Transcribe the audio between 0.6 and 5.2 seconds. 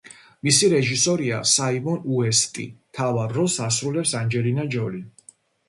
რეჟისორია საიმონ უესტი, მთავარ როლს ასრულებს ანჯელინა ჯოლი.